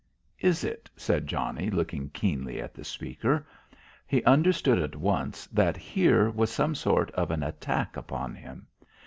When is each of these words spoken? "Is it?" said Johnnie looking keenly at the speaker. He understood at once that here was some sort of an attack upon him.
"Is 0.39 0.63
it?" 0.63 0.89
said 0.95 1.27
Johnnie 1.27 1.69
looking 1.69 2.09
keenly 2.09 2.59
at 2.59 2.73
the 2.73 2.83
speaker. 2.83 3.45
He 4.07 4.23
understood 4.23 4.79
at 4.79 4.95
once 4.95 5.45
that 5.53 5.77
here 5.77 6.31
was 6.31 6.49
some 6.49 6.73
sort 6.73 7.11
of 7.11 7.29
an 7.29 7.43
attack 7.43 7.95
upon 7.95 8.33
him. 8.33 8.65